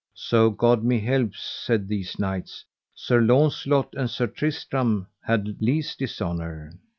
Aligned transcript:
So 0.17 0.49
God 0.49 0.83
me 0.83 0.99
help, 0.99 1.35
said 1.35 1.87
these 1.87 2.17
knights, 2.17 2.65
Sir 2.95 3.21
Launcelot 3.21 3.93
and 3.93 4.09
Sir 4.09 4.25
Tristram 4.25 5.05
had 5.25 5.61
least 5.61 5.99
dishonour. 5.99 6.73